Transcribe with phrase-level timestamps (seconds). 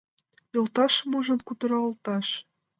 [0.53, 2.27] Йолташым ужын, кутыралташ